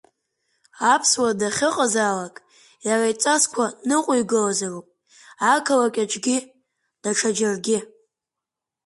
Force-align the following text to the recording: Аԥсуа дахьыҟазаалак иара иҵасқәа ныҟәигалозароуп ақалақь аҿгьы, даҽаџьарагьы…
Аԥсуа 0.93 1.39
дахьыҟазаалак 1.39 2.35
иара 2.87 3.05
иҵасқәа 3.11 3.65
ныҟәигалозароуп 3.87 4.87
ақалақь 5.53 5.99
аҿгьы, 6.03 6.37
даҽаџьарагьы… 7.01 7.79